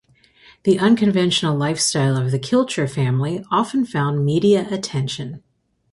[0.63, 5.43] The unconventional lifestyle of the Kilcher family often found media attention.